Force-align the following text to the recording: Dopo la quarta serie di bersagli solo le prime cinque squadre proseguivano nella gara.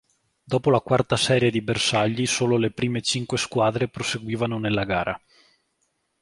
Dopo 0.43 0.71
la 0.71 0.79
quarta 0.79 1.15
serie 1.15 1.51
di 1.51 1.61
bersagli 1.61 2.25
solo 2.25 2.57
le 2.57 2.71
prime 2.71 3.01
cinque 3.01 3.37
squadre 3.37 3.87
proseguivano 3.87 4.57
nella 4.57 4.83
gara. 4.83 5.21